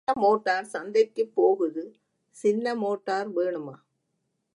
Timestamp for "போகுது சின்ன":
1.33-2.75